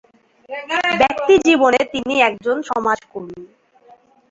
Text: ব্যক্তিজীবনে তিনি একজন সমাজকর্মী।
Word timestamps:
ব্যক্তিজীবনে 1.01 1.81
তিনি 1.93 2.15
একজন 2.21 2.57
সমাজকর্মী। 2.69 3.41